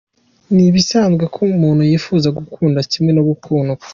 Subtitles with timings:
[0.53, 3.83] Ni ibisanzwe ko umuntu yifuza gukunda kimwe no gukundwa.